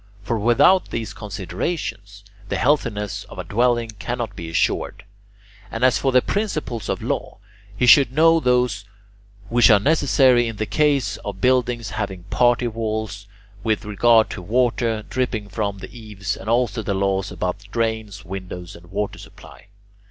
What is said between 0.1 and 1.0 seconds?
For without